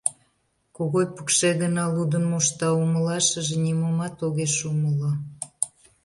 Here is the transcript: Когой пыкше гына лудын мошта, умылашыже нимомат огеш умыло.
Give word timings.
Когой 0.75 1.05
пыкше 1.15 1.49
гына 1.61 1.83
лудын 1.95 2.23
мошта, 2.31 2.69
умылашыже 2.81 3.55
нимомат 3.65 4.15
огеш 4.27 4.55
умыло. 4.69 5.11